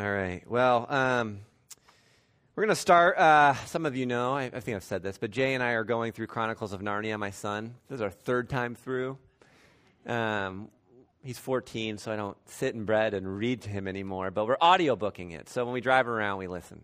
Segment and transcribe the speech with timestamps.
[0.00, 0.42] All right.
[0.48, 1.40] Well, um,
[2.56, 3.18] we're going to start.
[3.18, 5.72] Uh, some of you know, I, I, think I've said this, but Jay and I
[5.72, 7.74] are going through Chronicles of Narnia, my son.
[7.86, 9.18] This is our third time through.
[10.06, 10.70] Um,
[11.22, 14.56] he's 14, so I don't sit in bed and read to him anymore, but we're
[14.56, 15.50] audiobooking it.
[15.50, 16.80] So when we drive around, we listen.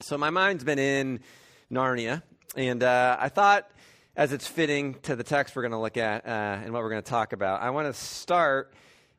[0.00, 1.20] So my mind's been in
[1.70, 2.22] Narnia,
[2.56, 3.70] and uh, I thought,
[4.16, 6.30] as it's fitting to the text we're going to look at uh,
[6.64, 8.72] and what we're going to talk about, I want to start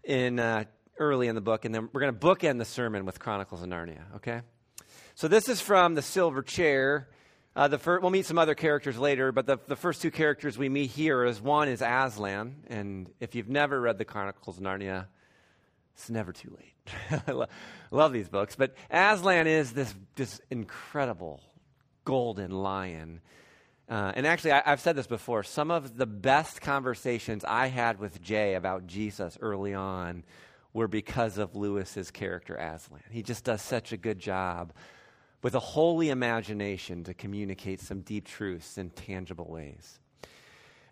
[0.03, 0.63] in uh,
[1.01, 3.67] early in the book, and then we're going to bookend the sermon with Chronicles of
[3.67, 4.41] Narnia, okay?
[5.15, 7.09] So this is from the Silver Chair.
[7.55, 10.57] Uh, the fir- we'll meet some other characters later, but the, the first two characters
[10.57, 14.63] we meet here is one is Aslan, and if you've never read the Chronicles of
[14.63, 15.07] Narnia,
[15.95, 17.21] it's never too late.
[17.27, 17.45] I
[17.89, 21.41] love these books, but Aslan is this this incredible
[22.05, 23.21] golden lion.
[23.89, 25.43] Uh, and actually, I, I've said this before.
[25.43, 30.23] Some of the best conversations I had with Jay about Jesus early on
[30.73, 33.01] were because of Lewis's character Aslan.
[33.09, 34.73] He just does such a good job
[35.41, 39.99] with a holy imagination to communicate some deep truths in tangible ways.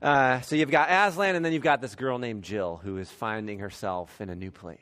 [0.01, 3.11] Uh, so you've got Aslan, and then you've got this girl named Jill who is
[3.11, 4.79] finding herself in a new place.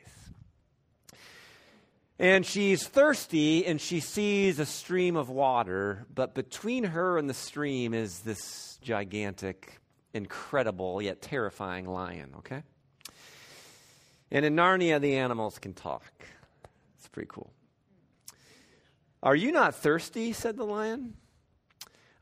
[2.20, 7.34] And she's thirsty, and she sees a stream of water, but between her and the
[7.34, 9.80] stream is this gigantic,
[10.14, 12.62] incredible, yet terrifying lion, okay?
[14.30, 16.04] And in Narnia, the animals can talk.
[16.98, 17.52] It's pretty cool.
[19.22, 20.32] Are you not thirsty?
[20.32, 21.14] said the lion.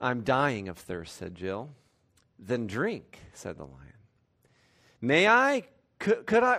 [0.01, 1.71] I'm dying of thirst, said Jill.
[2.39, 3.93] Then drink, said the lion.
[5.01, 5.65] May I?
[5.99, 6.59] Could, could I?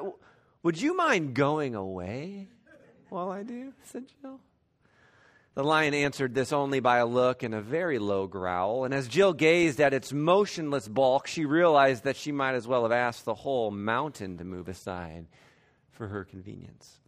[0.64, 2.48] Would you mind going away
[3.10, 3.74] while I do?
[3.84, 4.40] said Jill.
[5.58, 8.86] The lion answered this only by a look and a very low growl.
[8.86, 12.84] And as Jill gazed at its motionless bulk, she realized that she might as well
[12.84, 15.26] have asked the whole mountain to move aside
[15.90, 17.00] for her convenience.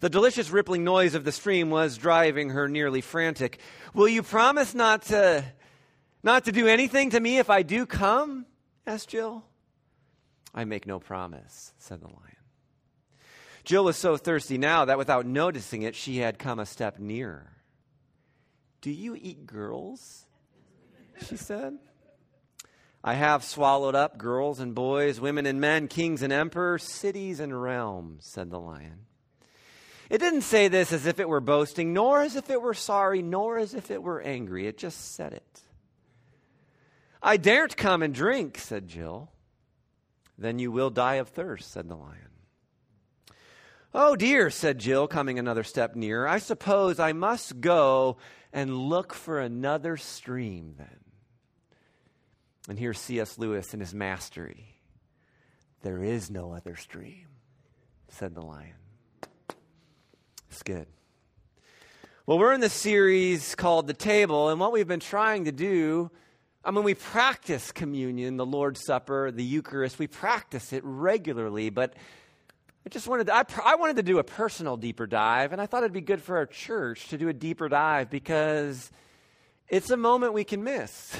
[0.00, 3.60] The delicious rippling noise of the stream was driving her nearly frantic.
[3.94, 5.44] Will you promise not to
[6.24, 8.46] not to do anything to me if I do come?
[8.88, 9.44] asked Jill.
[10.52, 12.35] I make no promise, said the lion.
[13.66, 17.50] Jill was so thirsty now that without noticing it, she had come a step nearer.
[18.80, 20.24] Do you eat girls?
[21.26, 21.76] She said.
[23.02, 27.60] I have swallowed up girls and boys, women and men, kings and emperors, cities and
[27.60, 29.00] realms, said the lion.
[30.10, 33.20] It didn't say this as if it were boasting, nor as if it were sorry,
[33.20, 34.68] nor as if it were angry.
[34.68, 35.60] It just said it.
[37.20, 39.32] I daren't come and drink, said Jill.
[40.38, 42.26] Then you will die of thirst, said the lion.
[43.98, 46.28] Oh dear, said Jill, coming another step nearer.
[46.28, 48.18] I suppose I must go
[48.52, 51.00] and look for another stream then.
[52.68, 53.38] And here's C.S.
[53.38, 54.76] Lewis in his mastery.
[55.80, 57.26] There is no other stream,
[58.08, 58.74] said the lion.
[60.50, 60.88] It's good.
[62.26, 66.10] Well, we're in the series called The Table, and what we've been trying to do,
[66.62, 71.94] I mean, we practice communion, the Lord's Supper, the Eucharist, we practice it regularly, but
[72.86, 75.66] I just wanted to, I, I wanted to do a personal deeper dive, and I
[75.66, 78.92] thought it'd be good for our church to do a deeper dive because
[79.68, 81.16] it's a moment we can miss.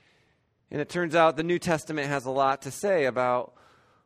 [0.70, 3.54] and it turns out the New Testament has a lot to say about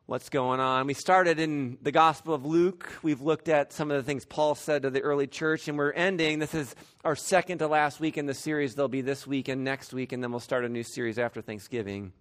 [0.07, 0.87] what's going on.
[0.87, 2.91] We started in the Gospel of Luke.
[3.03, 5.93] We've looked at some of the things Paul said to the early church, and we're
[5.93, 6.39] ending.
[6.39, 6.75] This is
[7.05, 8.75] our second to last week in the series.
[8.75, 11.43] There'll be this week and next week, and then we'll start a new series after
[11.43, 12.15] Thanksgiving.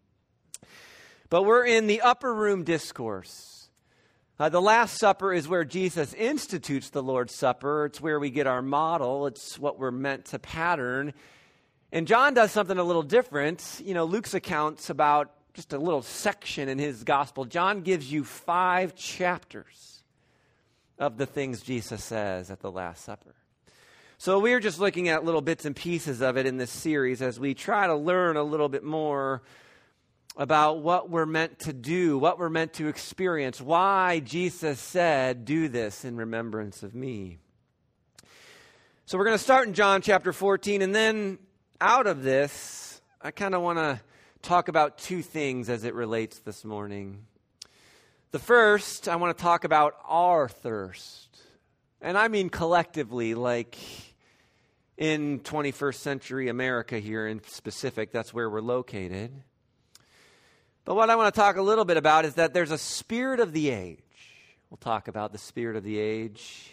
[1.30, 3.55] But we're in the upper room discourse.
[4.38, 7.86] Uh, the Last Supper is where Jesus institutes the Lord's Supper.
[7.86, 11.14] It's where we get our model, it's what we're meant to pattern.
[11.94, 13.82] And John does something a little different.
[13.82, 17.46] You know, Luke's account's about just a little section in his gospel.
[17.46, 20.04] John gives you five chapters
[21.00, 23.36] of the things Jesus says at the Last Supper.
[24.18, 27.40] So we're just looking at little bits and pieces of it in this series as
[27.40, 29.44] we try to learn a little bit more
[30.38, 35.68] about what we're meant to do, what we're meant to experience, why Jesus said, Do
[35.70, 37.38] this in remembrance of me.
[39.06, 41.38] So we're going to start in John chapter 14, and then
[41.80, 44.02] out of this, I kind of want to
[44.42, 47.26] talk about two things as it relates this morning.
[48.32, 51.38] The first, I want to talk about our thirst.
[52.02, 53.78] And I mean collectively, like
[54.98, 59.32] in 21st century America here in specific, that's where we're located.
[60.86, 63.40] But what I want to talk a little bit about is that there's a spirit
[63.40, 64.00] of the age.
[64.70, 66.72] We'll talk about the spirit of the age.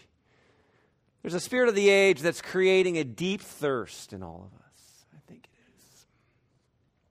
[1.23, 5.05] There's a spirit of the age that's creating a deep thirst in all of us.
[5.15, 5.51] I think it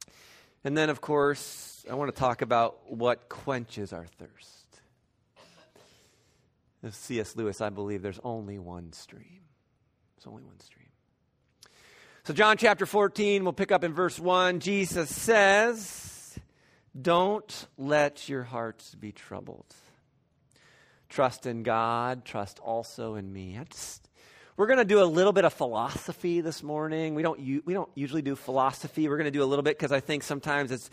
[0.07, 0.13] is.
[0.63, 4.49] And then, of course, I want to talk about what quenches our thirst.
[6.89, 7.35] C.S.
[7.35, 9.41] Lewis, I believe there's only one stream.
[10.17, 10.87] There's only one stream.
[12.23, 14.59] So, John chapter 14, we'll pick up in verse 1.
[14.59, 16.11] Jesus says,
[16.99, 19.65] Don't let your hearts be troubled.
[21.09, 23.59] Trust in God, trust also in me.
[23.69, 24.09] Just,
[24.57, 27.15] we're going to do a little bit of philosophy this morning.
[27.15, 29.07] We don't, we don't usually do philosophy.
[29.07, 30.89] We're going to do a little bit because I think sometimes it's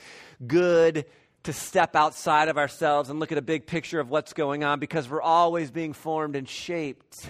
[0.47, 1.05] good
[1.45, 4.81] to step outside of ourselves and look at a big picture of what's going on
[4.81, 7.29] because we're always being formed and shaped.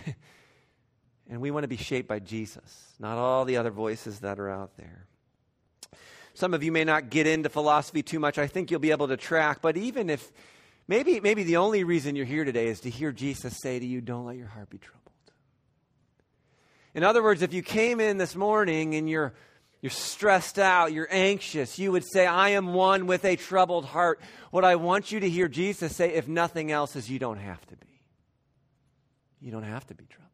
[1.31, 4.51] and we want to be shaped by Jesus not all the other voices that are
[4.51, 5.07] out there.
[6.39, 8.39] Some of you may not get into philosophy too much.
[8.39, 10.33] I think you'll be able to track, but even if
[10.87, 14.01] maybe maybe the only reason you're here today is to hear Jesus say to you,
[14.01, 15.03] don't let your heart be troubled.
[16.95, 19.35] In other words, if you came in this morning and you're
[19.81, 24.21] you're stressed out, you're anxious, you would say, I am one with a troubled heart.
[24.51, 27.65] What I want you to hear Jesus say, if nothing else, is you don't have
[27.67, 28.01] to be.
[29.41, 30.29] You don't have to be troubled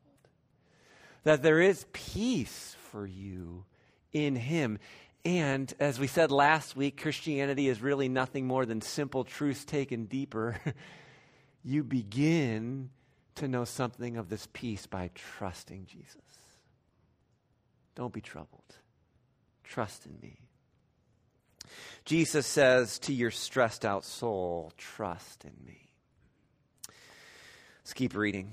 [1.24, 3.64] that there is peace for you
[4.12, 4.78] in Him.
[5.24, 10.04] And as we said last week, Christianity is really nothing more than simple truths taken
[10.04, 10.56] deeper.
[11.64, 12.90] you begin
[13.36, 16.18] to know something of this peace by trusting Jesus.
[17.94, 18.60] Don't be troubled.
[19.62, 20.40] Trust in me.
[22.04, 25.88] Jesus says to your stressed out soul, trust in me.
[27.80, 28.52] Let's keep reading.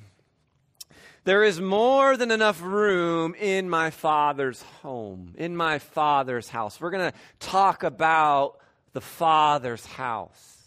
[1.23, 6.81] There is more than enough room in my Father's home, in my Father's house.
[6.81, 8.57] We're going to talk about
[8.93, 10.57] the Father's house.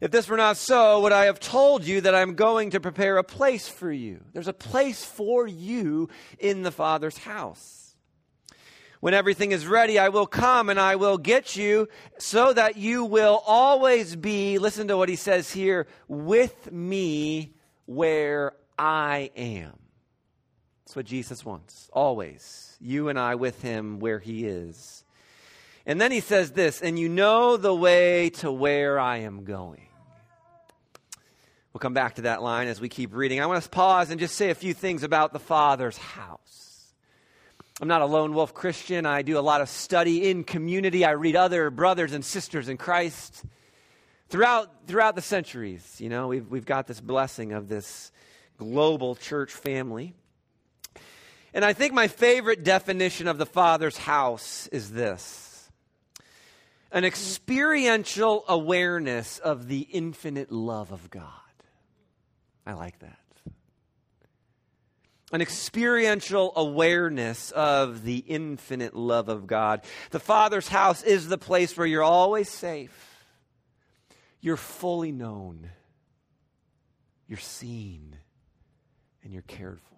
[0.00, 3.18] If this were not so, would I have told you that I'm going to prepare
[3.18, 4.24] a place for you?
[4.32, 6.08] There's a place for you
[6.40, 7.94] in the Father's house.
[8.98, 11.88] When everything is ready, I will come and I will get you
[12.18, 17.54] so that you will always be, listen to what he says here, with me
[17.86, 19.78] where I am.
[20.84, 22.76] That's what Jesus wants, always.
[22.80, 25.04] You and I with him where he is.
[25.86, 29.86] And then he says this, and you know the way to where I am going.
[31.72, 33.40] We'll come back to that line as we keep reading.
[33.40, 36.92] I want to pause and just say a few things about the Father's house.
[37.80, 39.06] I'm not a lone wolf Christian.
[39.06, 41.04] I do a lot of study in community.
[41.04, 43.44] I read other brothers and sisters in Christ.
[44.28, 48.10] Throughout, throughout the centuries, you know, we've, we've got this blessing of this
[48.58, 50.14] global church family.
[51.54, 55.70] And I think my favorite definition of the Father's house is this
[56.92, 61.28] an experiential awareness of the infinite love of God.
[62.66, 63.18] I like that.
[65.32, 69.80] An experiential awareness of the infinite love of God.
[70.10, 73.24] The Father's house is the place where you're always safe,
[74.42, 75.70] you're fully known,
[77.26, 78.18] you're seen,
[79.22, 79.92] and you're cared for.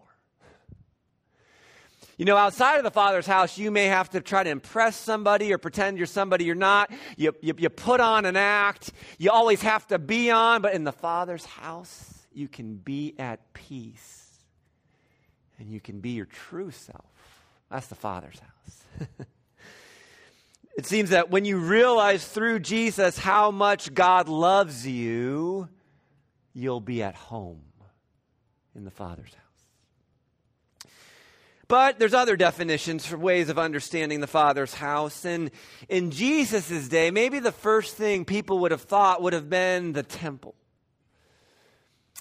[2.17, 5.53] You know, outside of the Father's house, you may have to try to impress somebody
[5.53, 6.93] or pretend you're somebody you're not.
[7.17, 8.93] You, you, you, put on an act.
[9.19, 10.63] You always have to be on.
[10.63, 14.25] But in the Father's house, you can be at peace
[15.59, 17.05] and you can be your true self.
[17.69, 19.09] That's the Father's house.
[20.77, 25.69] it seems that when you realize through Jesus how much God loves you,
[26.53, 27.63] you'll be at home
[28.75, 29.45] in the Father's house.
[31.67, 35.25] But there's other definitions for ways of understanding the Father's house.
[35.25, 35.51] And
[35.89, 40.03] in Jesus' day, maybe the first thing people would have thought would have been the
[40.03, 40.55] temple.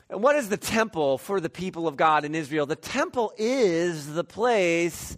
[0.09, 2.65] And what is the temple for the people of God in Israel?
[2.65, 5.17] The temple is the place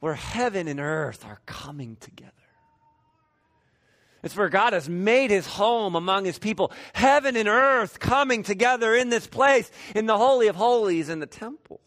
[0.00, 2.32] where heaven and earth are coming together.
[4.24, 6.72] It's where God has made his home among his people.
[6.94, 11.26] Heaven and earth coming together in this place, in the Holy of Holies, in the
[11.26, 11.80] temple.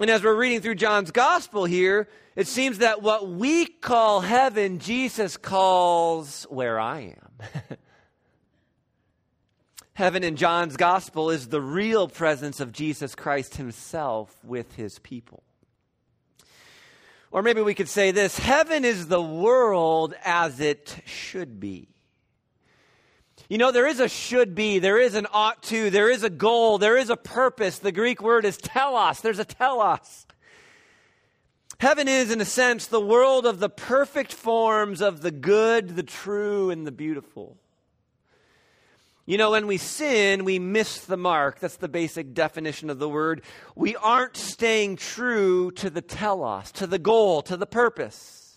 [0.00, 4.78] And as we're reading through John's gospel here, it seems that what we call heaven,
[4.78, 7.48] Jesus calls where I am.
[9.94, 15.42] heaven in John's gospel is the real presence of Jesus Christ himself with his people.
[17.36, 21.86] Or maybe we could say this heaven is the world as it should be.
[23.50, 26.30] You know, there is a should be, there is an ought to, there is a
[26.30, 27.78] goal, there is a purpose.
[27.78, 29.20] The Greek word is telos.
[29.20, 30.24] There's a telos.
[31.78, 36.02] Heaven is, in a sense, the world of the perfect forms of the good, the
[36.02, 37.58] true, and the beautiful.
[39.26, 41.58] You know, when we sin, we miss the mark.
[41.58, 43.42] That's the basic definition of the word.
[43.74, 48.54] We aren't staying true to the telos, to the goal, to the purpose.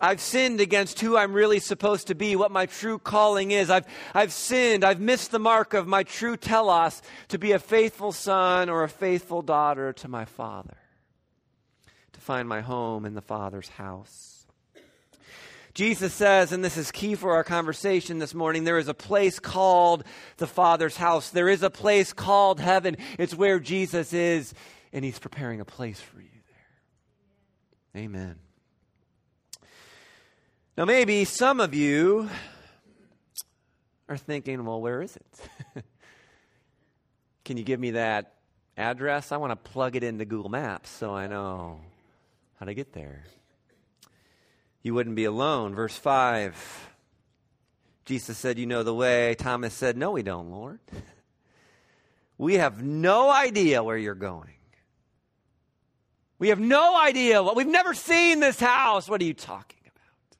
[0.00, 3.70] I've sinned against who I'm really supposed to be, what my true calling is.
[3.70, 4.84] I've, I've sinned.
[4.84, 8.88] I've missed the mark of my true telos to be a faithful son or a
[8.88, 10.76] faithful daughter to my Father,
[12.14, 14.41] to find my home in the Father's house.
[15.74, 19.38] Jesus says, and this is key for our conversation this morning, there is a place
[19.38, 20.04] called
[20.36, 21.30] the Father's house.
[21.30, 22.98] There is a place called heaven.
[23.18, 24.52] It's where Jesus is,
[24.92, 26.28] and He's preparing a place for you
[27.94, 28.02] there.
[28.02, 28.36] Amen.
[30.76, 32.28] Now, maybe some of you
[34.10, 35.84] are thinking, well, where is it?
[37.44, 38.34] Can you give me that
[38.76, 39.32] address?
[39.32, 41.80] I want to plug it into Google Maps so I know
[42.60, 43.24] how to get there.
[44.82, 45.74] You wouldn't be alone.
[45.74, 46.88] Verse 5
[48.04, 49.36] Jesus said, You know the way.
[49.36, 50.80] Thomas said, No, we don't, Lord.
[52.38, 54.54] We have no idea where you're going.
[56.40, 57.40] We have no idea.
[57.40, 59.08] What, we've never seen this house.
[59.08, 60.38] What are you talking about?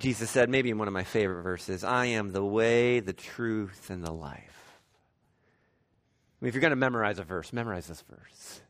[0.00, 3.90] Jesus said, maybe in one of my favorite verses, I am the way, the truth,
[3.90, 4.78] and the life.
[6.40, 8.62] I mean, if you're going to memorize a verse, memorize this verse.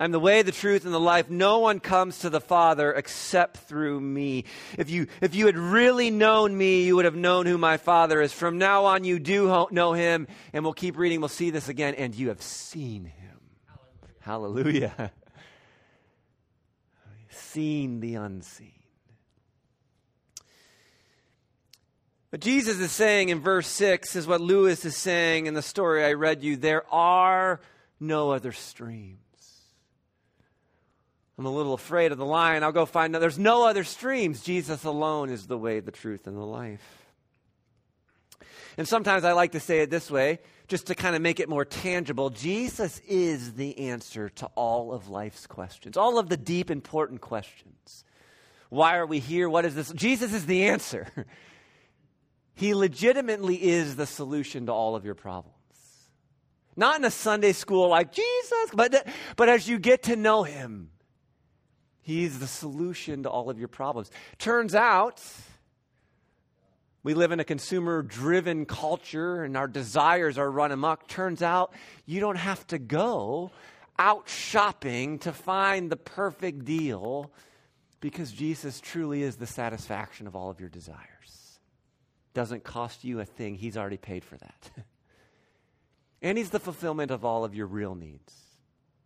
[0.00, 1.28] I'm the way, the truth, and the life.
[1.28, 4.46] No one comes to the Father except through me.
[4.78, 8.22] If you, if you had really known me, you would have known who my Father
[8.22, 8.32] is.
[8.32, 11.20] From now on, you do know him, and we'll keep reading.
[11.20, 13.40] We'll see this again, and you have seen him.
[14.20, 14.88] Hallelujah.
[14.96, 15.12] Hallelujah.
[17.28, 18.72] seen the unseen.
[22.30, 26.04] What Jesus is saying in verse 6 is what Lewis is saying in the story
[26.06, 26.56] I read you.
[26.56, 27.60] There are
[27.98, 29.29] no other streams.
[31.40, 32.62] I'm a little afraid of the lion.
[32.62, 33.14] I'll go find.
[33.14, 34.42] There's no other streams.
[34.42, 37.06] Jesus alone is the way, the truth, and the life.
[38.76, 41.48] And sometimes I like to say it this way, just to kind of make it
[41.48, 42.28] more tangible.
[42.28, 48.04] Jesus is the answer to all of life's questions, all of the deep, important questions.
[48.68, 49.48] Why are we here?
[49.48, 49.90] What is this?
[49.94, 51.06] Jesus is the answer.
[52.52, 55.56] He legitimately is the solution to all of your problems.
[56.76, 59.06] Not in a Sunday school like Jesus, but,
[59.36, 60.90] but as you get to know him,
[62.02, 64.10] he's the solution to all of your problems.
[64.38, 65.22] Turns out,
[67.02, 71.08] we live in a consumer driven culture and our desires are run amok.
[71.08, 71.72] Turns out,
[72.06, 73.50] you don't have to go
[73.98, 77.30] out shopping to find the perfect deal
[78.00, 81.10] because Jesus truly is the satisfaction of all of your desires
[82.34, 83.54] doesn't cost you a thing.
[83.54, 84.70] He's already paid for that.
[86.22, 88.34] and He's the fulfillment of all of your real needs.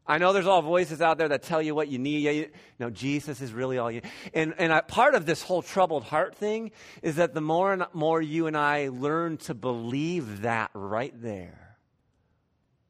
[0.07, 2.19] I know there's all voices out there that tell you what you need.
[2.19, 4.11] You, no, Jesus is really all you need.
[4.35, 7.87] And, and I, part of this whole troubled heart thing is that the more and
[7.95, 11.79] more you and I learn to believe that right there,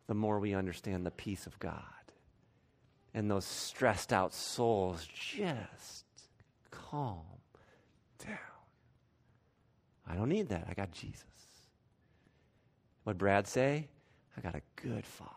[0.09, 1.83] the more we understand the peace of God.
[3.14, 6.04] And those stressed out souls just
[6.73, 7.21] calm
[8.18, 8.38] down.
[10.04, 10.66] I don't need that.
[10.68, 11.25] I got Jesus.
[13.04, 13.87] What Brad say?
[14.37, 15.30] I got a good father.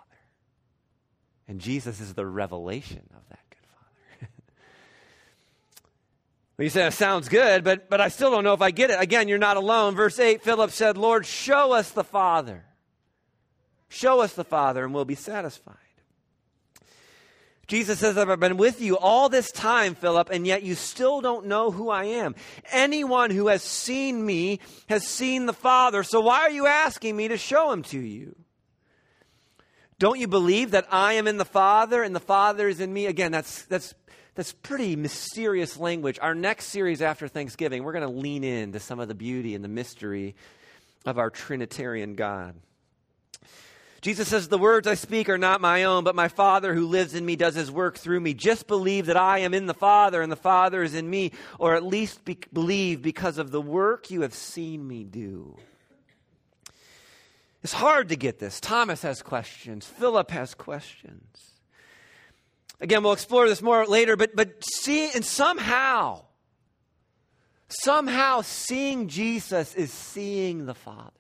[1.48, 4.20] And Jesus is the revelation of that good father.
[6.58, 8.90] well, you say, that sounds good, but, but I still don't know if I get
[8.90, 9.00] it.
[9.00, 9.96] Again, you're not alone.
[9.96, 12.66] Verse 8 Philip said, Lord, show us the Father.
[13.90, 15.76] Show us the Father, and we'll be satisfied.
[17.68, 21.48] Jesus says, I've been with you all this time, Philip, and yet you still don't
[21.48, 22.36] know who I am.
[22.72, 27.28] Anyone who has seen me has seen the Father, so why are you asking me
[27.28, 28.36] to show him to you?
[30.00, 33.08] Don't you believe that I am in the Father and the Father is in me?
[33.08, 33.96] Again, that's, that's,
[34.36, 36.20] that's pretty mysterious language.
[36.22, 39.64] Our next series after Thanksgiving, we're going to lean into some of the beauty and
[39.64, 40.36] the mystery
[41.06, 42.56] of our Trinitarian God.
[44.02, 47.16] Jesus says, The words I speak are not my own, but my Father who lives
[47.16, 48.36] in me does his work through me.
[48.36, 51.74] Just believe that I am in the Father and the Father is in me, or
[51.74, 55.58] at least be- believe because of the work you have seen me do.
[57.68, 58.62] It's hard to get this.
[58.62, 61.52] Thomas has questions, Philip has questions.
[62.80, 66.24] Again, we'll explore this more later, but, but see, and somehow,
[67.68, 71.12] somehow seeing Jesus is seeing the Father.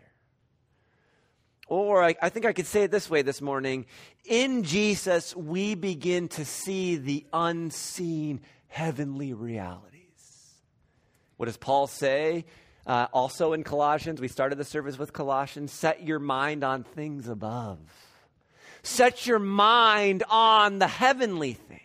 [1.67, 3.85] Or I, I, think I could say it this way this morning
[4.23, 10.53] in Jesus, we begin to see the unseen heavenly realities.
[11.35, 12.45] What does Paul say?
[12.87, 17.27] Uh, also in Colossians, we started the service with Colossians set your mind on things
[17.27, 17.79] above,
[18.81, 21.81] set your mind on the heavenly things.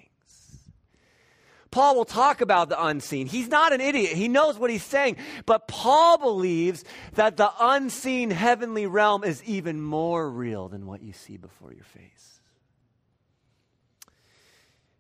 [1.73, 3.27] Paul will talk about the unseen.
[3.27, 4.13] He's not an idiot.
[4.13, 5.17] He knows what he's saying.
[5.47, 11.15] But Paul believes that the unseen heavenly realm is even more real than what you
[11.15, 12.41] see before your face.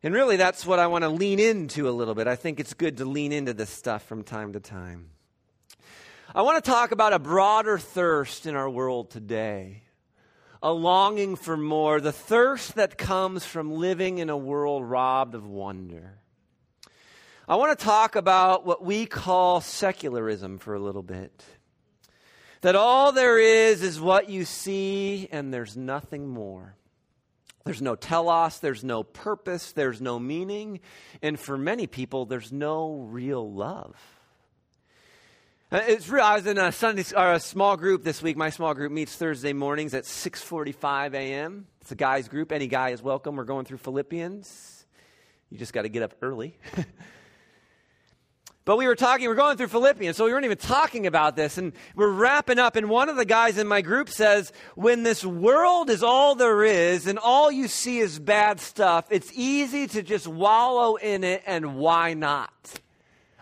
[0.02, 2.26] And really, that's what I want to lean into a little bit.
[2.26, 5.11] I think it's good to lean into this stuff from time to time.
[6.34, 9.82] I want to talk about a broader thirst in our world today,
[10.62, 15.46] a longing for more, the thirst that comes from living in a world robbed of
[15.46, 16.14] wonder.
[17.46, 21.44] I want to talk about what we call secularism for a little bit.
[22.62, 26.76] That all there is is what you see, and there's nothing more.
[27.64, 30.80] There's no telos, there's no purpose, there's no meaning,
[31.20, 33.94] and for many people, there's no real love.
[35.72, 36.22] Uh, it's real.
[36.22, 38.36] I was in a Sunday or a small group this week.
[38.36, 41.66] My small group meets Thursday mornings at 6:45 a.m.
[41.80, 42.52] It's a guys group.
[42.52, 43.36] Any guy is welcome.
[43.36, 44.84] We're going through Philippians.
[45.48, 46.58] You just got to get up early.
[48.64, 51.58] But we were talking, we're going through Philippians, so we weren't even talking about this.
[51.58, 55.24] And we're wrapping up, and one of the guys in my group says, When this
[55.24, 60.02] world is all there is and all you see is bad stuff, it's easy to
[60.04, 62.52] just wallow in it, and why not?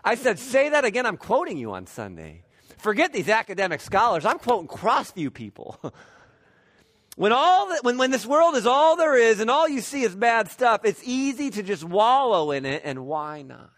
[0.03, 1.05] I said, Say that again.
[1.05, 2.43] I'm quoting you on Sunday.
[2.77, 4.25] Forget these academic scholars.
[4.25, 5.79] I'm quoting Crossview people.
[7.15, 10.01] when, all the, when, when this world is all there is and all you see
[10.01, 13.69] is bad stuff, it's easy to just wallow in it, and why not?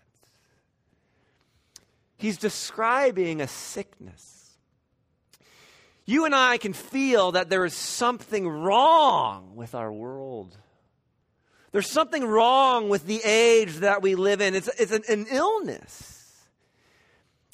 [2.16, 4.56] He's describing a sickness.
[6.06, 10.58] You and I can feel that there is something wrong with our world.
[11.74, 14.54] There's something wrong with the age that we live in.
[14.56, 16.13] It's, it's an, an illness.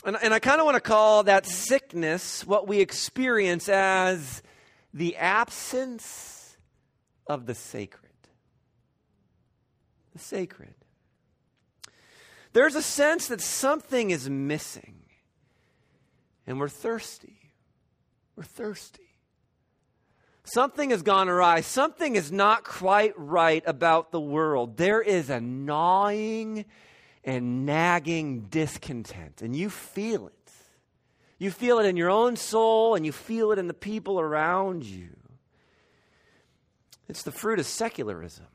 [0.05, 4.41] And, and I kind of want to call that sickness what we experience as
[4.93, 6.57] the absence
[7.27, 8.11] of the sacred.
[10.13, 10.73] The sacred.
[12.53, 14.95] There's a sense that something is missing.
[16.47, 17.37] And we're thirsty.
[18.35, 19.03] We're thirsty.
[20.45, 21.61] Something has gone awry.
[21.61, 24.77] Something is not quite right about the world.
[24.77, 26.65] There is a gnawing
[27.29, 30.51] and nagging discontent, and you feel it.
[31.37, 34.83] You feel it in your own soul, and you feel it in the people around
[34.83, 35.09] you.
[37.07, 38.47] It's the fruit of secularism.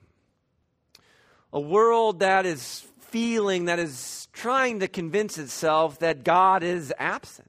[1.53, 7.49] A world that is feeling that is trying to convince itself that God is absent.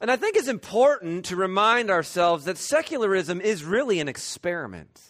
[0.00, 5.00] And I think it's important to remind ourselves that secularism is really an experiment.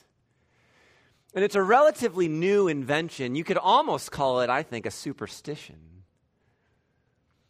[1.36, 3.36] And it's a relatively new invention.
[3.36, 5.76] You could almost call it, I think, a superstition.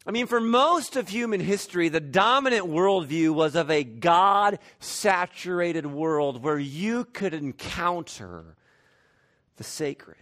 [0.04, 5.86] I mean, for most of human history, the dominant worldview was of a God saturated
[5.86, 8.56] world where you could encounter
[9.56, 10.16] the sacred.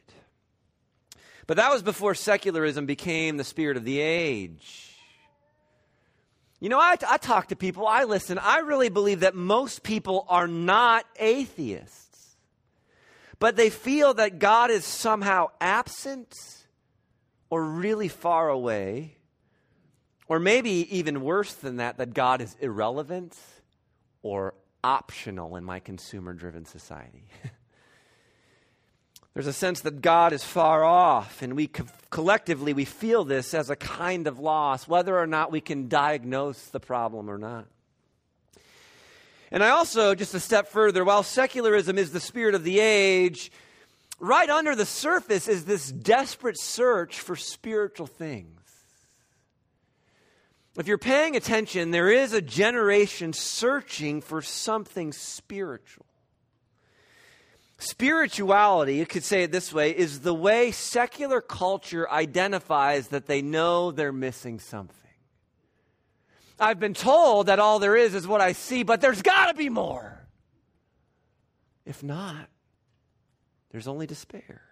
[1.47, 4.95] But that was before secularism became the spirit of the age.
[6.61, 10.27] You know, I, I talk to people, I listen, I really believe that most people
[10.29, 12.04] are not atheists,
[13.39, 16.35] but they feel that God is somehow absent
[17.51, 19.17] or really far away,
[20.29, 23.37] or maybe even worse than that, that God is irrelevant
[24.23, 27.25] or optional in my consumer driven society.
[29.35, 33.53] There's a sense that God is far off, and we co- collectively we feel this
[33.53, 37.67] as a kind of loss, whether or not we can diagnose the problem or not.
[39.55, 43.53] And I also, just a step further, while secularism is the spirit of the age,
[44.19, 48.61] right under the surface is this desperate search for spiritual things.
[50.77, 56.07] If you're paying attention, there is a generation searching for something spiritual.
[57.79, 63.41] Spirituality, you could say it this way, is the way secular culture identifies that they
[63.41, 65.04] know they're missing something.
[66.59, 69.55] I've been told that all there is is what I see, but there's got to
[69.55, 70.27] be more.
[71.85, 72.49] If not,
[73.71, 74.63] there's only despair.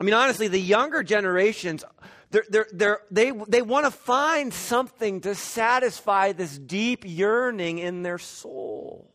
[0.00, 1.84] I mean, honestly, the younger generations,
[2.30, 8.02] they're, they're, they're, they, they want to find something to satisfy this deep yearning in
[8.02, 9.14] their soul.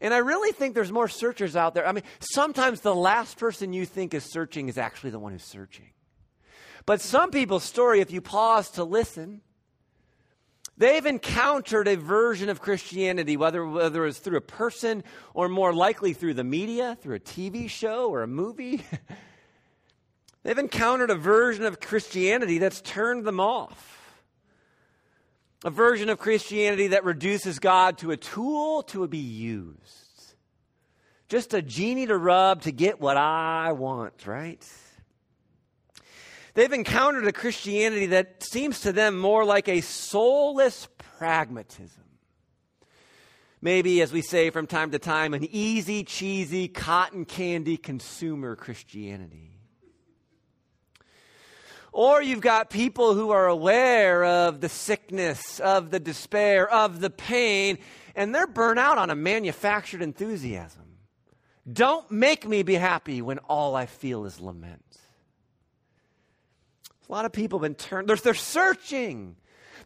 [0.00, 1.86] And I really think there's more searchers out there.
[1.86, 5.42] I mean, sometimes the last person you think is searching is actually the one who's
[5.42, 5.90] searching.
[6.88, 9.42] But some people's story, if you pause to listen,
[10.78, 16.14] they've encountered a version of Christianity, whether, whether it's through a person or more likely
[16.14, 18.86] through the media, through a TV show or a movie.
[20.44, 24.24] they've encountered a version of Christianity that's turned them off
[25.64, 30.36] a version of Christianity that reduces God to a tool to be used.
[31.28, 34.66] Just a genie to rub to get what I want, right?
[36.58, 42.02] They've encountered a Christianity that seems to them more like a soulless pragmatism.
[43.62, 49.52] Maybe, as we say from time to time, an easy, cheesy, cotton candy consumer Christianity.
[51.92, 57.10] Or you've got people who are aware of the sickness, of the despair, of the
[57.10, 57.78] pain,
[58.16, 60.96] and they're burnt out on a manufactured enthusiasm.
[61.72, 64.82] Don't make me be happy when all I feel is lament.
[67.08, 69.36] A lot of people have been turned, they're, they're searching.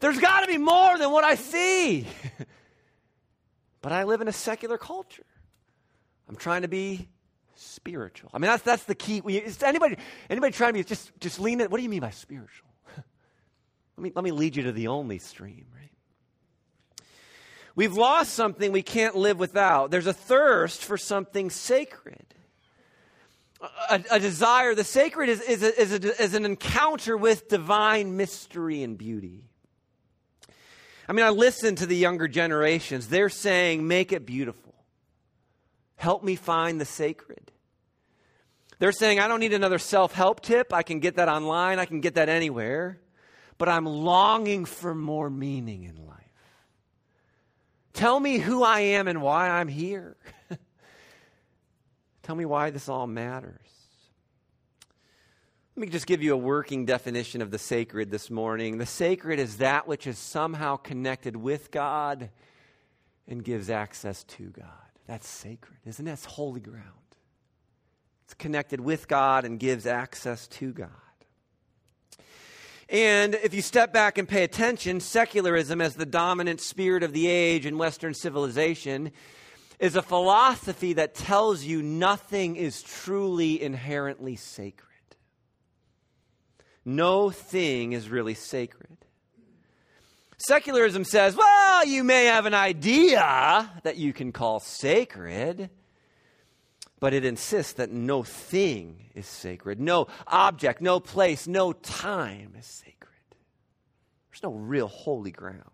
[0.00, 2.06] There's got to be more than what I see.
[3.82, 5.26] but I live in a secular culture.
[6.28, 7.08] I'm trying to be
[7.54, 8.30] spiritual.
[8.34, 9.18] I mean, that's, that's the key.
[9.18, 9.96] Is anybody,
[10.28, 11.70] anybody trying to be, just, just lean in.
[11.70, 12.68] What do you mean by spiritual?
[13.96, 15.90] let, me, let me lead you to the only stream, right?
[17.74, 19.90] We've lost something we can't live without.
[19.90, 22.26] There's a thirst for something sacred.
[23.90, 24.74] A, a desire.
[24.74, 29.44] The sacred is, is, a, is, a, is an encounter with divine mystery and beauty.
[31.08, 33.08] I mean, I listen to the younger generations.
[33.08, 34.74] They're saying, make it beautiful.
[35.96, 37.52] Help me find the sacred.
[38.78, 40.72] They're saying, I don't need another self help tip.
[40.72, 42.98] I can get that online, I can get that anywhere.
[43.58, 46.18] But I'm longing for more meaning in life.
[47.92, 50.16] Tell me who I am and why I'm here.
[52.22, 53.58] Tell me why this all matters.
[55.74, 58.78] Let me just give you a working definition of the sacred this morning.
[58.78, 62.30] The sacred is that which is somehow connected with God
[63.26, 64.66] and gives access to God.
[65.06, 66.10] That's sacred, isn't it?
[66.10, 66.84] That's holy ground.
[68.24, 70.88] It's connected with God and gives access to God.
[72.88, 77.26] And if you step back and pay attention, secularism, as the dominant spirit of the
[77.26, 79.12] age in Western civilization,
[79.82, 84.88] is a philosophy that tells you nothing is truly inherently sacred.
[86.84, 88.96] No thing is really sacred.
[90.38, 95.68] Secularism says, well, you may have an idea that you can call sacred,
[97.00, 99.80] but it insists that no thing is sacred.
[99.80, 103.08] No object, no place, no time is sacred.
[104.30, 105.70] There's no real holy ground.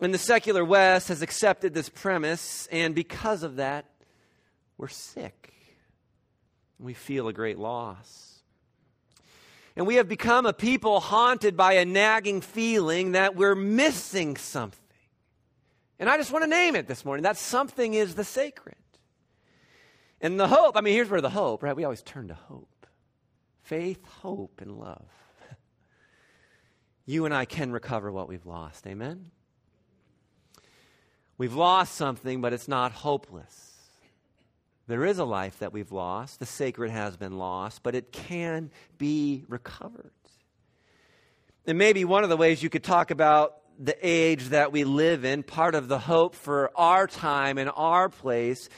[0.00, 3.86] And the secular West has accepted this premise, and because of that,
[4.76, 5.52] we're sick.
[6.78, 8.40] We feel a great loss.
[9.74, 14.78] And we have become a people haunted by a nagging feeling that we're missing something.
[15.98, 17.24] And I just want to name it this morning.
[17.24, 18.76] That something is the sacred.
[20.20, 21.76] And the hope, I mean, here's where the hope, right?
[21.76, 22.68] We always turn to hope
[23.62, 25.04] faith, hope, and love.
[27.04, 28.86] You and I can recover what we've lost.
[28.86, 29.30] Amen?
[31.38, 33.76] We've lost something, but it's not hopeless.
[34.88, 36.40] There is a life that we've lost.
[36.40, 40.10] The sacred has been lost, but it can be recovered.
[41.66, 45.24] And maybe one of the ways you could talk about the age that we live
[45.24, 48.68] in, part of the hope for our time and our place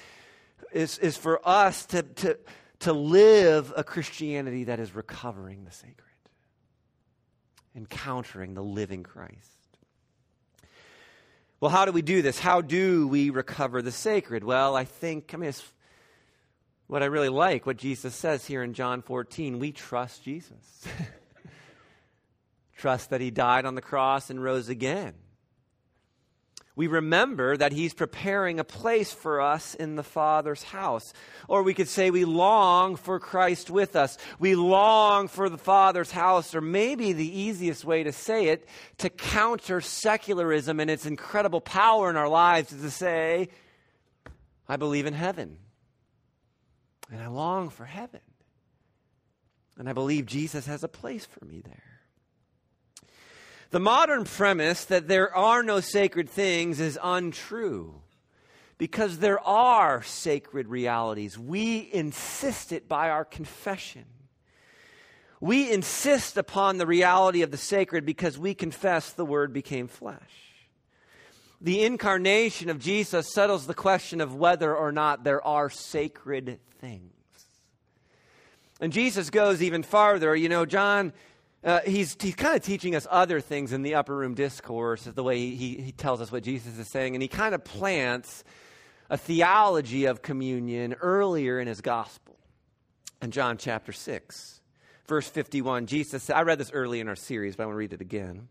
[0.72, 2.38] is, is for us to, to,
[2.80, 5.94] to live a Christianity that is recovering the sacred,
[7.74, 9.59] encountering the living Christ.
[11.60, 12.38] Well, how do we do this?
[12.38, 14.44] How do we recover the sacred?
[14.44, 15.62] Well, I think, I mean, it's
[16.86, 19.58] what I really like, what Jesus says here in John 14.
[19.58, 20.86] We trust Jesus.
[22.78, 25.12] trust that he died on the cross and rose again
[26.80, 31.12] we remember that He's preparing a place for us in the Father's house.
[31.46, 34.16] Or we could say we long for Christ with us.
[34.38, 36.54] We long for the Father's house.
[36.54, 38.66] Or maybe the easiest way to say it,
[38.96, 43.50] to counter secularism and its incredible power in our lives, is to say,
[44.66, 45.58] I believe in heaven.
[47.12, 48.22] And I long for heaven.
[49.76, 51.89] And I believe Jesus has a place for me there.
[53.70, 58.02] The modern premise that there are no sacred things is untrue
[58.78, 61.38] because there are sacred realities.
[61.38, 64.06] We insist it by our confession.
[65.40, 70.18] We insist upon the reality of the sacred because we confess the Word became flesh.
[71.60, 77.12] The incarnation of Jesus settles the question of whether or not there are sacred things.
[78.80, 80.34] And Jesus goes even farther.
[80.34, 81.12] You know, John
[81.62, 85.22] uh, he's, he's kind of teaching us other things in the upper room discourse, the
[85.22, 87.14] way he, he, he tells us what Jesus is saying.
[87.14, 88.44] And he kind of plants
[89.10, 92.36] a theology of communion earlier in his gospel.
[93.20, 94.60] In John chapter 6,
[95.06, 97.92] verse 51, Jesus, I read this early in our series, but I want to read
[97.92, 98.48] it again.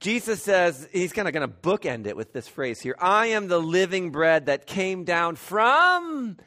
[0.00, 3.46] Jesus says, he's kind of going to bookend it with this phrase here I am
[3.46, 6.38] the living bread that came down from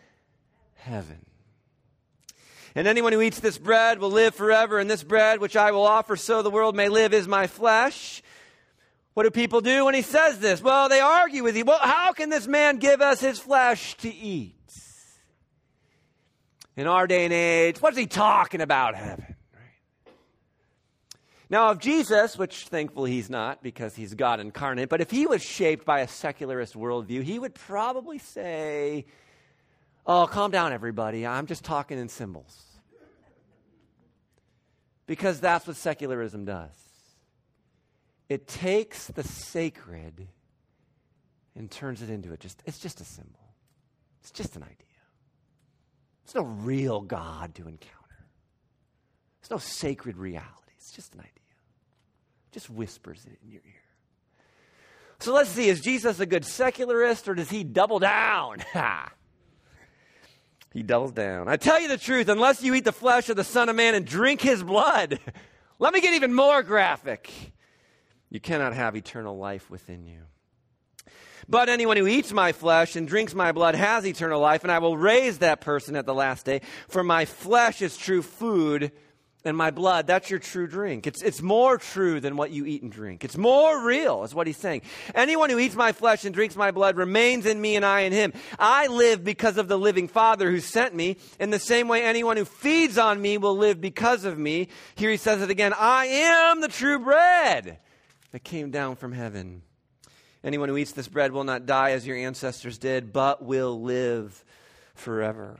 [0.73, 1.25] heaven.
[2.75, 5.85] And anyone who eats this bread will live forever, and this bread which I will
[5.85, 8.23] offer so the world may live is my flesh,
[9.13, 10.61] What do people do when he says this?
[10.61, 11.65] Well, they argue with you.
[11.65, 14.55] Well, how can this man give us his flesh to eat?
[16.75, 19.35] In our day and age, what's he talking about heaven?
[21.47, 25.43] Now, if Jesus, which thankfully he's not because he's God incarnate, but if he was
[25.43, 29.05] shaped by a secularist worldview, he would probably say,
[30.05, 31.25] Oh, calm down, everybody.
[31.25, 32.61] I'm just talking in symbols.
[35.05, 36.71] Because that's what secularism does.
[38.29, 40.27] It takes the sacred
[41.55, 42.39] and turns it into it.
[42.39, 43.53] Just it's just a symbol.
[44.21, 44.77] It's just an idea.
[46.25, 47.93] There's no real God to encounter.
[49.41, 50.71] There's no sacred reality.
[50.77, 51.31] It's just an idea.
[52.51, 53.73] Just whispers it in your ear.
[55.19, 58.63] So let's see, is Jesus a good secularist or does he double down?
[60.73, 61.47] he doubles down.
[61.47, 63.93] I tell you the truth, unless you eat the flesh of the Son of Man
[63.93, 65.19] and drink his blood,
[65.79, 67.31] let me get even more graphic.
[68.29, 70.21] You cannot have eternal life within you.
[71.47, 74.79] But anyone who eats my flesh and drinks my blood has eternal life, and I
[74.79, 76.61] will raise that person at the last day.
[76.87, 78.91] For my flesh is true food,
[79.45, 81.05] and my blood, that's your true drink.
[81.05, 83.25] It's, it's more true than what you eat and drink.
[83.25, 84.83] It's more real, is what he's saying.
[85.13, 88.13] Anyone who eats my flesh and drinks my blood remains in me and I in
[88.13, 88.31] him.
[88.57, 91.17] I live because of the living Father who sent me.
[91.39, 94.69] In the same way, anyone who feeds on me will live because of me.
[94.95, 97.79] Here he says it again I am the true bread
[98.31, 99.61] that came down from heaven.
[100.43, 104.43] Anyone who eats this bread will not die as your ancestors did, but will live
[104.93, 105.59] forever.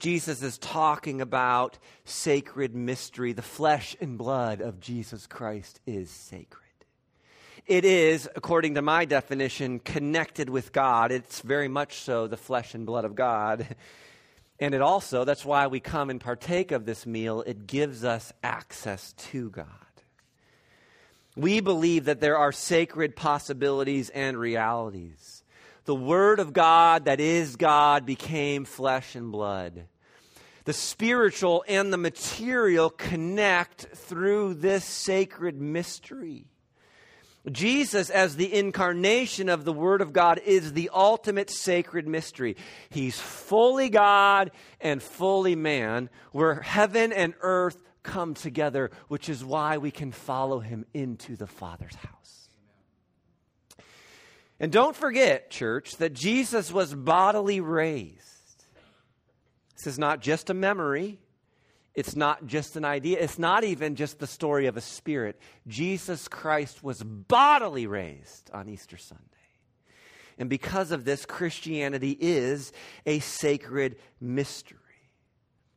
[0.00, 3.32] Jesus is talking about sacred mystery.
[3.32, 6.56] The flesh and blood of Jesus Christ is sacred.
[7.66, 11.12] It is, according to my definition, connected with God.
[11.12, 13.76] It's very much so the flesh and blood of God.
[14.62, 18.30] And it also, that's why we come and partake of this meal, it gives us
[18.42, 19.64] access to God.
[21.34, 25.39] We believe that there are sacred possibilities and realities
[25.90, 29.88] the Word of God that is God became flesh and blood.
[30.64, 36.46] The spiritual and the material connect through this sacred mystery.
[37.50, 42.56] Jesus, as the incarnation of the Word of God, is the ultimate sacred mystery.
[42.90, 49.78] He's fully God and fully man, where heaven and earth come together, which is why
[49.78, 52.39] we can follow him into the Father's house.
[54.60, 58.20] And don't forget, church, that Jesus was bodily raised.
[59.78, 61.18] This is not just a memory.
[61.94, 63.18] It's not just an idea.
[63.18, 65.40] It's not even just the story of a spirit.
[65.66, 69.24] Jesus Christ was bodily raised on Easter Sunday.
[70.38, 72.72] And because of this, Christianity is
[73.06, 74.78] a sacred mystery.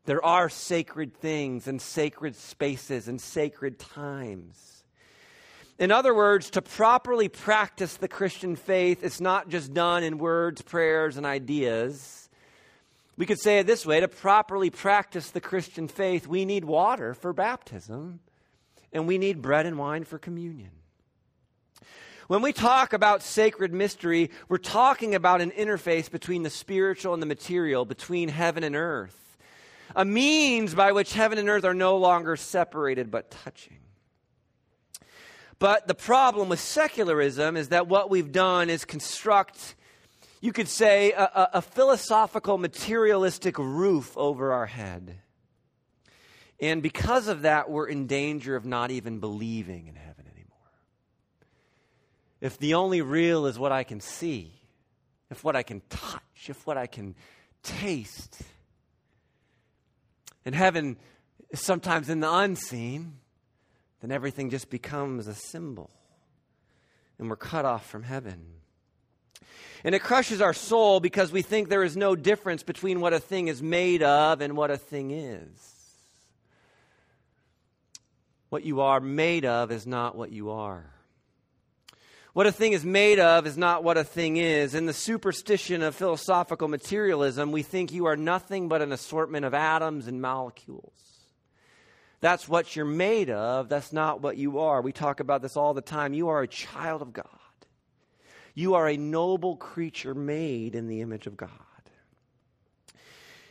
[0.05, 4.72] There are sacred things and sacred spaces and sacred times.
[5.79, 10.61] In other words, to properly practice the Christian faith, it's not just done in words,
[10.61, 12.29] prayers, and ideas.
[13.17, 17.13] We could say it this way to properly practice the Christian faith, we need water
[17.13, 18.19] for baptism,
[18.91, 20.71] and we need bread and wine for communion.
[22.27, 27.21] When we talk about sacred mystery, we're talking about an interface between the spiritual and
[27.21, 29.37] the material, between heaven and earth,
[29.95, 33.82] a means by which heaven and earth are no longer separated but touching.
[35.63, 39.75] But the problem with secularism is that what we've done is construct,
[40.41, 45.19] you could say, a, a, a philosophical, materialistic roof over our head.
[46.59, 50.73] And because of that, we're in danger of not even believing in heaven anymore.
[52.41, 54.51] If the only real is what I can see,
[55.31, 57.15] if what I can touch, if what I can
[57.63, 58.41] taste,
[60.43, 60.97] and heaven
[61.51, 63.19] is sometimes in the unseen,
[64.03, 65.89] then everything just becomes a symbol.
[67.17, 68.43] And we're cut off from heaven.
[69.85, 73.19] And it crushes our soul because we think there is no difference between what a
[73.19, 75.47] thing is made of and what a thing is.
[78.49, 80.85] What you are made of is not what you are.
[82.33, 84.75] What a thing is made of is not what a thing is.
[84.75, 89.53] In the superstition of philosophical materialism, we think you are nothing but an assortment of
[89.53, 91.12] atoms and molecules.
[92.23, 93.67] That's what you're made of.
[93.67, 94.81] That's not what you are.
[94.81, 96.13] We talk about this all the time.
[96.13, 97.27] You are a child of God.
[98.55, 101.49] You are a noble creature made in the image of God.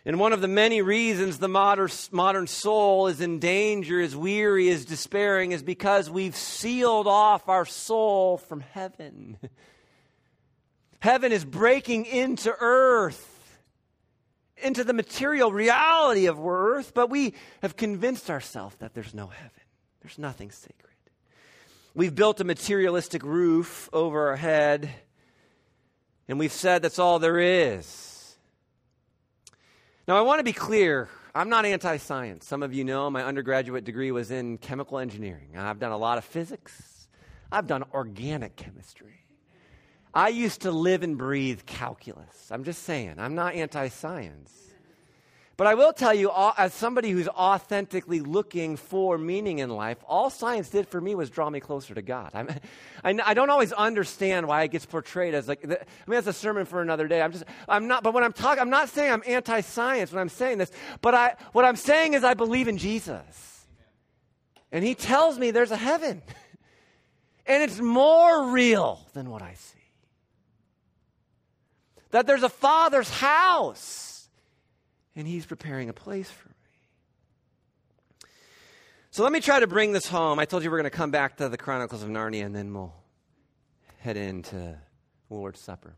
[0.06, 4.68] And one of the many reasons the modern, modern soul is in danger, is weary,
[4.68, 9.36] is despairing, is because we've sealed off our soul from heaven.
[11.00, 13.31] Heaven is breaking into earth
[14.62, 19.50] into the material reality of earth, but we have convinced ourselves that there's no heaven.
[20.02, 20.78] There's nothing sacred.
[21.94, 24.90] We've built a materialistic roof over our head,
[26.26, 28.34] and we've said that's all there is.
[30.08, 31.08] Now, I want to be clear.
[31.34, 32.46] I'm not anti science.
[32.46, 35.56] Some of you know my undergraduate degree was in chemical engineering.
[35.56, 37.08] I've done a lot of physics,
[37.50, 39.21] I've done organic chemistry.
[40.14, 42.50] I used to live and breathe calculus.
[42.50, 44.62] I'm just saying, I'm not anti science.
[45.58, 50.30] But I will tell you, as somebody who's authentically looking for meaning in life, all
[50.30, 52.30] science did for me was draw me closer to God.
[52.34, 52.48] I'm,
[53.04, 55.60] I, I don't always understand why it gets portrayed as like.
[55.62, 57.20] I mean, that's a sermon for another day.
[57.20, 58.02] I'm just, I'm not.
[58.02, 60.72] But when I'm talking, I'm not saying I'm anti-science when I'm saying this.
[61.00, 63.66] But I, what I'm saying is, I believe in Jesus,
[64.72, 66.22] and He tells me there's a heaven,
[67.46, 69.81] and it's more real than what I see.
[72.12, 74.28] That there's a Father's house
[75.16, 76.54] and He's preparing a place for me.
[79.10, 80.38] So let me try to bring this home.
[80.38, 82.72] I told you we're going to come back to the Chronicles of Narnia and then
[82.72, 82.94] we'll
[83.98, 84.78] head into
[85.28, 85.94] Lord's Supper.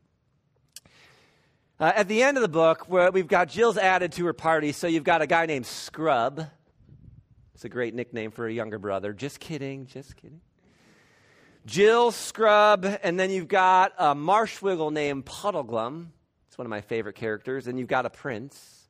[1.78, 4.86] Uh, at the end of the book, we've got Jill's added to her party, so
[4.86, 6.46] you've got a guy named Scrubb.
[7.54, 9.12] It's a great nickname for a younger brother.
[9.12, 10.40] Just kidding, just kidding.
[11.66, 16.08] Jill, Scrubb, and then you've got a marshwiggle named Puddleglum.
[16.46, 17.66] It's one of my favorite characters.
[17.66, 18.86] And you've got a prince.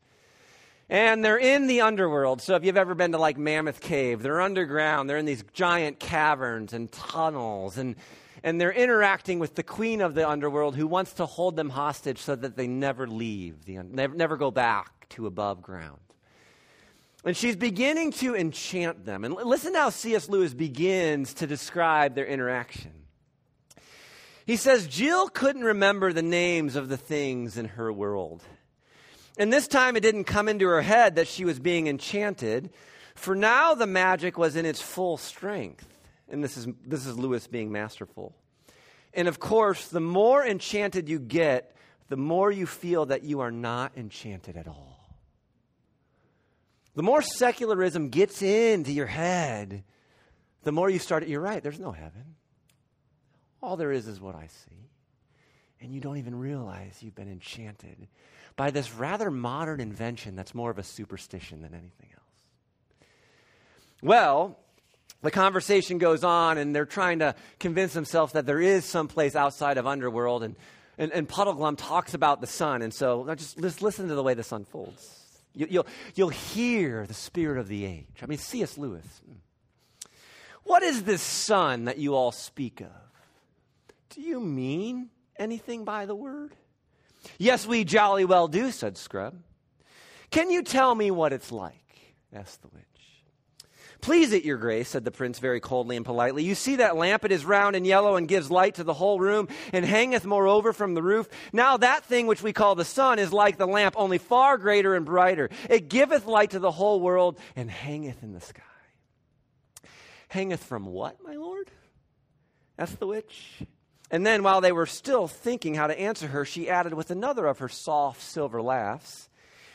[0.90, 2.42] And they're in the underworld.
[2.42, 5.08] So if you've ever been to like Mammoth Cave, they're underground.
[5.08, 7.78] They're in these giant caverns and tunnels.
[7.78, 7.94] And,
[8.42, 12.18] and they're interacting with the queen of the underworld who wants to hold them hostage
[12.18, 16.00] so that they never leave, the, never, never go back to above ground.
[17.24, 19.24] And she's beginning to enchant them.
[19.24, 20.28] And listen to how C.S.
[20.28, 22.92] Lewis begins to describe their interaction.
[24.46, 28.42] He says, Jill couldn't remember the names of the things in her world.
[29.38, 32.70] And this time it didn't come into her head that she was being enchanted,
[33.14, 35.88] for now the magic was in its full strength.
[36.28, 38.34] And this is, this is Lewis being masterful.
[39.14, 41.74] And of course, the more enchanted you get,
[42.08, 44.93] the more you feel that you are not enchanted at all.
[46.94, 49.82] The more secularism gets into your head,
[50.62, 52.36] the more you start, you're right, there's no heaven.
[53.62, 54.90] All there is is what I see.
[55.80, 58.08] And you don't even realize you've been enchanted
[58.56, 63.08] by this rather modern invention that's more of a superstition than anything else.
[64.02, 64.58] Well,
[65.22, 69.34] the conversation goes on, and they're trying to convince themselves that there is some place
[69.34, 70.56] outside of Underworld, and,
[70.98, 72.82] and, and Puddleglum talks about the sun.
[72.82, 75.23] And so just, just listen to the way this unfolds.
[75.54, 78.20] You, you'll, you'll hear the spirit of the age.
[78.22, 78.76] I mean, C.S.
[78.76, 79.22] Lewis.
[80.64, 82.90] What is this sun that you all speak of?
[84.10, 86.54] Do you mean anything by the word?
[87.38, 89.34] Yes, we jolly well do, said Scrubb.
[90.30, 91.74] Can you tell me what it's like?
[92.32, 92.84] asked the witch.
[94.04, 96.44] Please it, your grace, said the prince very coldly and politely.
[96.44, 97.24] You see that lamp?
[97.24, 100.74] It is round and yellow and gives light to the whole room and hangeth moreover
[100.74, 101.26] from the roof.
[101.54, 104.94] Now that thing which we call the sun is like the lamp, only far greater
[104.94, 105.48] and brighter.
[105.70, 108.60] It giveth light to the whole world and hangeth in the sky.
[110.28, 111.70] Hangeth from what, my lord?
[112.78, 113.62] asked the witch.
[114.10, 117.46] And then, while they were still thinking how to answer her, she added with another
[117.46, 119.30] of her soft silver laughs.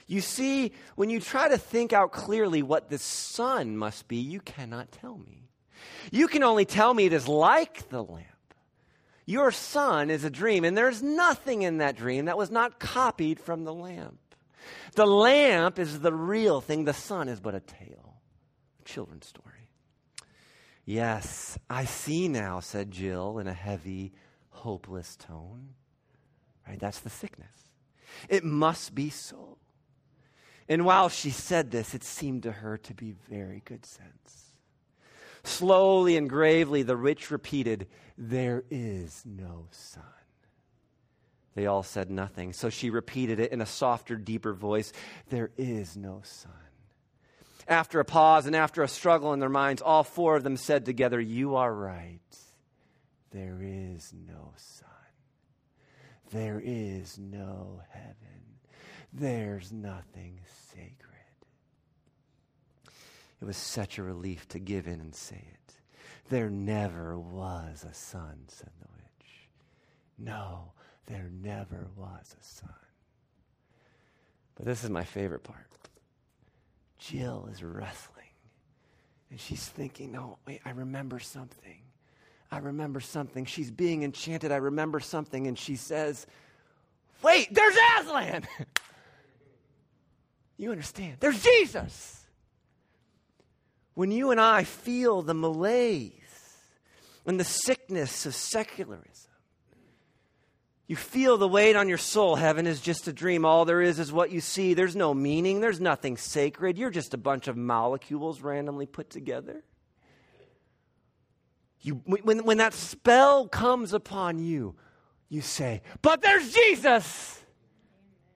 [0.09, 4.39] You see, when you try to think out clearly what the sun must be, you
[4.39, 5.49] cannot tell me.
[6.11, 8.25] You can only tell me it is like the lamp.
[9.27, 13.39] Your sun is a dream, and there's nothing in that dream that was not copied
[13.39, 14.17] from the lamp.
[14.95, 18.15] The lamp is the real thing, the sun is but a tale,
[18.81, 19.69] a children's story.
[20.85, 24.13] Yes, I see now, said Jill in a heavy,
[24.49, 25.75] hopeless tone.
[26.67, 26.79] Right?
[26.79, 27.69] That's the sickness.
[28.27, 29.58] It must be so.
[30.69, 34.53] And while she said this, it seemed to her to be very good sense.
[35.43, 40.03] Slowly and gravely, the witch repeated, There is no sun.
[41.55, 44.93] They all said nothing, so she repeated it in a softer, deeper voice
[45.29, 46.51] There is no sun.
[47.67, 50.85] After a pause and after a struggle in their minds, all four of them said
[50.85, 52.19] together, You are right.
[53.31, 54.87] There is no sun.
[56.31, 58.38] There is no heaven.
[59.13, 60.39] There's nothing
[60.71, 60.95] sacred.
[63.41, 65.73] It was such a relief to give in and say it.
[66.29, 69.49] There never was a sun, said the witch.
[70.17, 70.73] No,
[71.07, 72.69] there never was a sun.
[74.55, 75.65] But this is my favorite part.
[76.99, 78.15] Jill is wrestling.
[79.31, 81.81] And she's thinking, no, wait, I remember something.
[82.51, 83.45] I remember something.
[83.45, 84.51] She's being enchanted.
[84.51, 85.47] I remember something.
[85.47, 86.27] And she says,
[87.23, 88.47] wait, there's Aslan.
[90.59, 91.17] you understand?
[91.19, 92.23] There's Jesus.
[93.95, 96.19] When you and I feel the malaise,
[97.29, 99.31] and the sickness of secularism.
[100.87, 102.35] You feel the weight on your soul.
[102.35, 103.45] Heaven is just a dream.
[103.45, 104.73] All there is is what you see.
[104.73, 106.79] There's no meaning, there's nothing sacred.
[106.79, 109.63] You're just a bunch of molecules randomly put together.
[111.81, 114.75] You, when, when that spell comes upon you,
[115.29, 117.39] you say, But there's Jesus!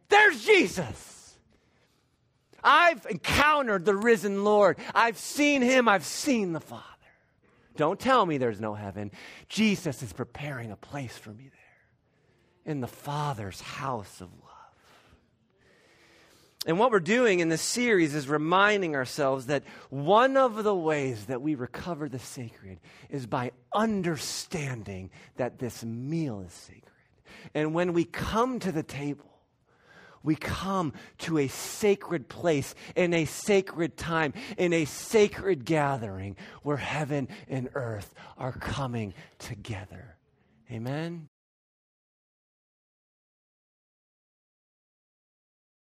[0.10, 1.13] There's Jesus!
[2.64, 4.78] I've encountered the risen Lord.
[4.96, 5.88] I've seen him.
[5.88, 6.84] I've seen the Father.
[7.76, 9.12] Don't tell me there's no heaven.
[9.50, 14.50] Jesus is preparing a place for me there in the Father's house of love.
[16.66, 21.26] And what we're doing in this series is reminding ourselves that one of the ways
[21.26, 26.84] that we recover the sacred is by understanding that this meal is sacred.
[27.54, 29.33] And when we come to the table,
[30.24, 36.78] we come to a sacred place in a sacred time, in a sacred gathering where
[36.78, 40.18] heaven and earth are coming together.
[40.72, 41.30] Amen.